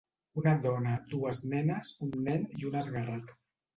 [0.41, 3.37] Una dona, dues nenes, un nen i un esguerrat.